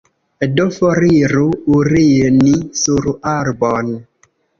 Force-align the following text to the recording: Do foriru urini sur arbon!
Do 0.59 0.63
foriru 0.77 1.43
urini 1.73 2.55
sur 2.79 3.11
arbon! 3.33 3.93